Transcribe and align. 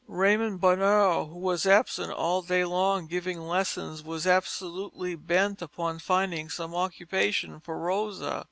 Raymond 0.07 0.59
Bonheur, 0.59 1.25
who 1.29 1.37
was 1.37 1.67
absent 1.67 2.11
all 2.11 2.41
day 2.41 2.65
long 2.65 3.05
giving 3.05 3.39
lessons, 3.39 4.01
was 4.01 4.25
absolutely 4.25 5.13
bent 5.13 5.61
upon 5.61 5.99
finding 5.99 6.49
some 6.49 6.73
occupation 6.73 7.59
for 7.59 7.77
Rosa. 7.77 8.39